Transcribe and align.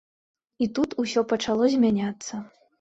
І 0.65 0.69
тут 0.77 0.97
усё 1.05 1.25
пачало 1.35 1.71
змяняцца. 1.77 2.45